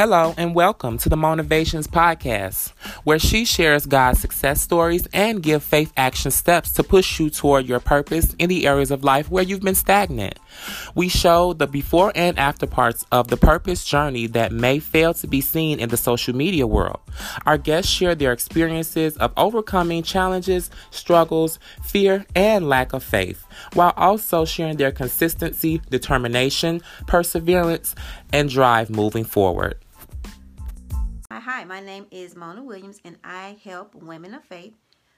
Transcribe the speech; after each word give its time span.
Hello, 0.00 0.32
and 0.38 0.54
welcome 0.54 0.96
to 0.96 1.10
the 1.10 1.16
MonaVations 1.16 1.86
Podcast, 1.86 2.70
where 3.04 3.18
she 3.18 3.44
shares 3.44 3.84
God's 3.84 4.18
success 4.18 4.62
stories 4.62 5.06
and 5.12 5.42
give 5.42 5.62
faith 5.62 5.92
action 5.94 6.30
steps 6.30 6.72
to 6.72 6.82
push 6.82 7.20
you 7.20 7.28
toward 7.28 7.66
your 7.66 7.80
purpose 7.80 8.34
in 8.38 8.48
the 8.48 8.66
areas 8.66 8.90
of 8.90 9.04
life 9.04 9.30
where 9.30 9.44
you've 9.44 9.60
been 9.60 9.74
stagnant. 9.74 10.38
We 10.94 11.10
show 11.10 11.52
the 11.52 11.66
before 11.66 12.12
and 12.14 12.38
after 12.38 12.66
parts 12.66 13.04
of 13.12 13.28
the 13.28 13.36
purpose 13.36 13.84
journey 13.84 14.26
that 14.28 14.52
may 14.52 14.78
fail 14.78 15.12
to 15.12 15.26
be 15.26 15.42
seen 15.42 15.78
in 15.78 15.90
the 15.90 15.98
social 15.98 16.34
media 16.34 16.66
world. 16.66 17.00
Our 17.44 17.58
guests 17.58 17.92
share 17.92 18.14
their 18.14 18.32
experiences 18.32 19.18
of 19.18 19.34
overcoming 19.36 20.02
challenges, 20.02 20.70
struggles, 20.90 21.58
fear, 21.84 22.24
and 22.34 22.70
lack 22.70 22.94
of 22.94 23.04
faith, 23.04 23.44
while 23.74 23.92
also 23.98 24.46
sharing 24.46 24.78
their 24.78 24.92
consistency, 24.92 25.82
determination, 25.90 26.80
perseverance, 27.06 27.94
and 28.32 28.48
drive 28.48 28.88
moving 28.88 29.24
forward. 29.24 29.76
Hi, 31.52 31.64
my 31.64 31.80
name 31.80 32.06
is 32.12 32.36
Mona 32.36 32.62
Williams, 32.62 33.00
and 33.04 33.18
I 33.24 33.56
help 33.64 33.96
women 33.96 34.34
of 34.34 34.44
faith 34.44 34.74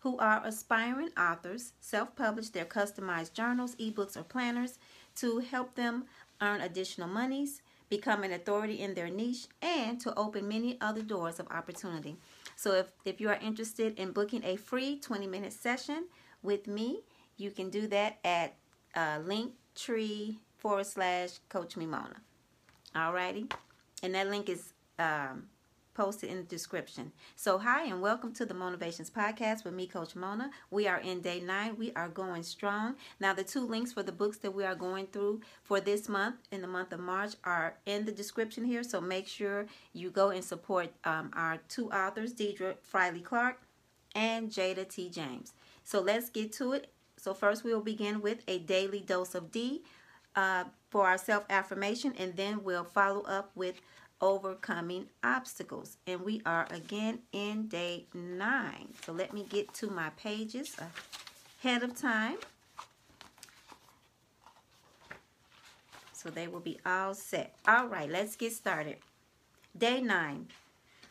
who 0.00 0.18
are 0.18 0.44
aspiring 0.44 1.10
authors 1.16 1.72
self 1.78 2.16
publish 2.16 2.48
their 2.48 2.64
customized 2.64 3.32
journals, 3.32 3.76
ebooks, 3.76 4.16
or 4.16 4.24
planners 4.24 4.80
to 5.14 5.38
help 5.38 5.76
them 5.76 6.06
earn 6.40 6.62
additional 6.62 7.06
monies, 7.06 7.62
become 7.88 8.24
an 8.24 8.32
authority 8.32 8.80
in 8.80 8.94
their 8.94 9.08
niche, 9.08 9.46
and 9.62 10.00
to 10.00 10.12
open 10.18 10.48
many 10.48 10.76
other 10.80 11.00
doors 11.00 11.38
of 11.38 11.46
opportunity. 11.52 12.16
So, 12.56 12.72
if, 12.72 12.90
if 13.04 13.20
you 13.20 13.28
are 13.28 13.38
interested 13.40 13.96
in 13.96 14.10
booking 14.10 14.42
a 14.42 14.56
free 14.56 14.98
20 14.98 15.28
minute 15.28 15.52
session 15.52 16.08
with 16.42 16.66
me, 16.66 17.02
you 17.36 17.52
can 17.52 17.70
do 17.70 17.86
that 17.86 18.18
at 18.24 18.56
uh, 18.96 19.20
linktree 19.20 20.38
forward 20.56 20.86
slash 20.86 21.38
coach 21.48 21.76
me 21.76 21.86
Mona. 21.86 22.20
Alrighty. 22.96 23.48
And 24.02 24.16
that 24.16 24.26
link 24.26 24.48
is 24.48 24.72
um, 24.98 25.44
posted 25.96 26.28
in 26.28 26.36
the 26.36 26.42
description. 26.42 27.10
So, 27.36 27.56
hi, 27.56 27.86
and 27.86 28.02
welcome 28.02 28.30
to 28.34 28.44
the 28.44 28.52
MonaVations 28.52 29.10
Podcast 29.10 29.64
with 29.64 29.72
me, 29.72 29.86
Coach 29.86 30.14
Mona. 30.14 30.50
We 30.70 30.86
are 30.86 30.98
in 30.98 31.22
day 31.22 31.40
nine. 31.40 31.78
We 31.78 31.90
are 31.96 32.10
going 32.10 32.42
strong. 32.42 32.96
Now, 33.18 33.32
the 33.32 33.42
two 33.42 33.66
links 33.66 33.94
for 33.94 34.02
the 34.02 34.12
books 34.12 34.36
that 34.38 34.50
we 34.54 34.64
are 34.64 34.74
going 34.74 35.06
through 35.06 35.40
for 35.62 35.80
this 35.80 36.06
month, 36.06 36.36
in 36.52 36.60
the 36.60 36.66
month 36.66 36.92
of 36.92 37.00
March, 37.00 37.32
are 37.44 37.78
in 37.86 38.04
the 38.04 38.12
description 38.12 38.62
here. 38.62 38.82
So, 38.82 39.00
make 39.00 39.26
sure 39.26 39.64
you 39.94 40.10
go 40.10 40.28
and 40.28 40.44
support 40.44 40.90
um, 41.04 41.30
our 41.32 41.60
two 41.68 41.90
authors, 41.90 42.34
Detra 42.34 42.74
Friley 42.82 43.20
Clark 43.20 43.58
and 44.14 44.50
Jayda 44.50 44.86
T. 44.86 45.08
James. 45.08 45.54
So, 45.82 46.02
let's 46.02 46.28
get 46.28 46.52
to 46.54 46.74
it. 46.74 46.92
So, 47.16 47.32
first, 47.32 47.64
we'll 47.64 47.80
begin 47.80 48.20
with 48.20 48.42
a 48.46 48.58
daily 48.58 49.00
dose 49.00 49.34
of 49.34 49.50
Dee 49.50 49.80
uh, 50.34 50.64
for 50.90 51.06
our 51.06 51.16
self 51.16 51.46
affirmation, 51.48 52.12
and 52.18 52.36
then 52.36 52.62
we'll 52.62 52.84
follow 52.84 53.22
up 53.22 53.50
with 53.54 53.80
overcoming 54.20 55.06
obstacles. 55.22 55.98
And 56.06 56.22
we 56.22 56.42
are 56.46 56.66
again 56.70 57.20
in 57.32 57.68
day 57.68 58.06
nine. 58.14 58.94
So 59.04 59.12
let 59.12 59.32
me 59.32 59.44
get 59.48 59.72
to 59.74 59.88
my 59.88 60.10
pages 60.10 60.76
ahead 61.62 61.82
of 61.82 61.96
time. 61.98 62.36
So 66.12 66.30
they 66.30 66.48
will 66.48 66.60
be 66.60 66.78
all 66.84 67.14
set. 67.14 67.54
All 67.68 67.86
right, 67.86 68.10
let's 68.10 68.36
get 68.36 68.52
started. 68.52 68.96
Day 69.76 70.00
nine 70.00 70.48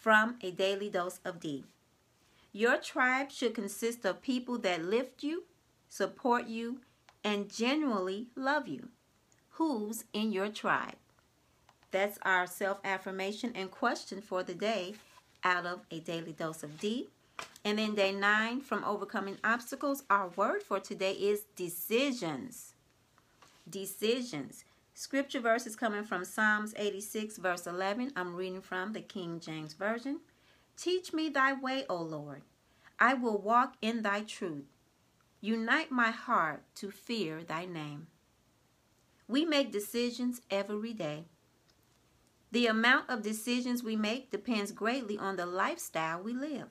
from 0.00 0.36
a 0.42 0.50
daily 0.50 0.90
dose 0.90 1.20
of 1.24 1.40
Dee. 1.40 1.64
Your 2.52 2.78
tribe 2.78 3.30
should 3.30 3.54
consist 3.54 4.04
of 4.04 4.22
people 4.22 4.58
that 4.58 4.84
lift 4.84 5.22
you, 5.22 5.44
support 5.88 6.46
you, 6.46 6.80
and 7.22 7.50
genuinely 7.50 8.28
love 8.36 8.68
you. 8.68 8.88
Who's 9.50 10.04
in 10.12 10.32
your 10.32 10.48
tribe? 10.48 10.96
That's 11.94 12.18
our 12.22 12.48
self 12.48 12.80
affirmation 12.82 13.52
and 13.54 13.70
question 13.70 14.20
for 14.20 14.42
the 14.42 14.52
day 14.52 14.94
out 15.44 15.64
of 15.64 15.82
a 15.92 16.00
daily 16.00 16.32
dose 16.32 16.64
of 16.64 16.80
Dee. 16.80 17.06
And 17.64 17.78
then 17.78 17.94
day 17.94 18.10
nine 18.10 18.62
from 18.62 18.82
overcoming 18.82 19.38
obstacles, 19.44 20.02
our 20.10 20.26
word 20.30 20.64
for 20.64 20.80
today 20.80 21.12
is 21.12 21.44
decisions. 21.54 22.72
Decisions. 23.70 24.64
Scripture 24.92 25.38
verse 25.38 25.68
is 25.68 25.76
coming 25.76 26.02
from 26.02 26.24
Psalms 26.24 26.74
86, 26.76 27.36
verse 27.36 27.64
11. 27.64 28.10
I'm 28.16 28.34
reading 28.34 28.60
from 28.60 28.92
the 28.92 29.00
King 29.00 29.38
James 29.38 29.74
Version. 29.74 30.18
Teach 30.76 31.12
me 31.12 31.28
thy 31.28 31.52
way, 31.52 31.84
O 31.88 31.94
Lord. 31.94 32.42
I 32.98 33.14
will 33.14 33.38
walk 33.38 33.74
in 33.80 34.02
thy 34.02 34.22
truth. 34.22 34.64
Unite 35.40 35.92
my 35.92 36.10
heart 36.10 36.64
to 36.74 36.90
fear 36.90 37.44
thy 37.44 37.66
name. 37.66 38.08
We 39.28 39.44
make 39.44 39.70
decisions 39.70 40.40
every 40.50 40.92
day. 40.92 41.26
The 42.54 42.68
amount 42.68 43.10
of 43.10 43.20
decisions 43.20 43.82
we 43.82 43.96
make 43.96 44.30
depends 44.30 44.70
greatly 44.70 45.18
on 45.18 45.34
the 45.34 45.44
lifestyle 45.44 46.22
we 46.22 46.32
live. 46.32 46.68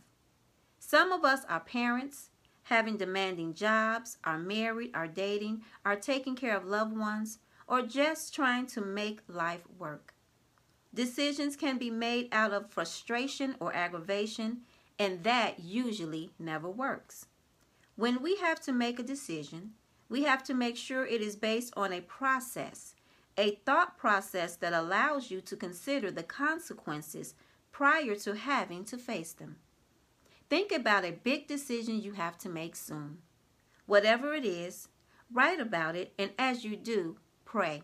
Some 0.80 1.12
of 1.12 1.26
us 1.26 1.44
are 1.50 1.60
parents, 1.60 2.30
having 2.64 2.96
demanding 2.96 3.54
jobs, 3.54 4.18
are 4.24 4.40
married, 4.40 4.92
are 4.94 5.10
dating, 5.10 5.64
are 5.84 5.98
taking 5.98 6.38
care 6.38 6.56
of 6.56 6.64
loved 6.64 6.96
ones, 6.96 7.40
or 7.68 7.82
just 7.82 8.34
trying 8.34 8.66
to 8.68 8.80
make 8.80 9.24
life 9.28 9.66
work. 9.78 10.14
Decisions 10.94 11.58
can 11.58 11.78
be 11.78 11.90
made 11.90 12.30
out 12.32 12.54
of 12.54 12.72
frustration 12.72 13.58
or 13.60 13.76
aggravation, 13.76 14.62
and 14.98 15.26
that 15.26 15.60
usually 15.60 16.32
never 16.40 16.70
works. 16.70 17.26
When 17.98 18.22
we 18.22 18.38
have 18.38 18.62
to 18.62 18.72
make 18.72 19.00
a 19.00 19.04
decision, 19.04 19.72
we 20.08 20.24
have 20.24 20.46
to 20.46 20.54
make 20.54 20.78
sure 20.78 21.06
it 21.06 21.20
is 21.20 21.36
based 21.36 21.74
on 21.76 21.92
a 21.92 22.00
process 22.00 22.96
a 23.38 23.56
thought 23.66 23.98
process 23.98 24.56
that 24.58 24.74
allows 24.74 25.32
you 25.32 25.42
to 25.42 25.56
consider 25.56 26.12
the 26.12 26.24
consequences 26.24 27.34
prior 27.72 28.16
to 28.16 28.36
having 28.36 28.86
to 28.86 28.98
face 28.98 29.34
them. 29.34 29.58
Think 30.50 30.72
about 30.72 31.06
a 31.06 31.12
big 31.12 31.48
decision 31.48 32.02
you 32.02 32.14
have 32.14 32.38
to 32.40 32.50
make 32.50 32.76
soon. 32.76 33.20
Whatever 33.86 34.34
it 34.34 34.46
is, 34.46 34.88
write 35.32 35.60
about 35.60 35.96
it, 35.96 36.14
and 36.20 36.32
as 36.38 36.64
you 36.64 36.76
do, 36.76 37.18
pray. 37.44 37.82